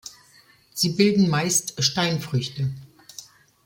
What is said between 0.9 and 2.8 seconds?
bilden meist Steinfrüchte.